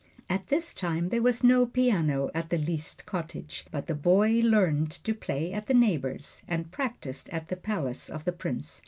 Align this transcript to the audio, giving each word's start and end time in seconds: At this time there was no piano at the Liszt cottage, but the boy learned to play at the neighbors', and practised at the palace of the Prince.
At 0.27 0.47
this 0.47 0.73
time 0.73 1.09
there 1.09 1.21
was 1.21 1.43
no 1.43 1.63
piano 1.67 2.31
at 2.33 2.49
the 2.49 2.57
Liszt 2.57 3.05
cottage, 3.05 3.65
but 3.69 3.85
the 3.85 3.93
boy 3.93 4.39
learned 4.43 4.89
to 4.89 5.13
play 5.13 5.53
at 5.53 5.67
the 5.67 5.75
neighbors', 5.75 6.41
and 6.47 6.71
practised 6.71 7.29
at 7.29 7.49
the 7.49 7.55
palace 7.55 8.09
of 8.09 8.25
the 8.25 8.31
Prince. 8.33 8.79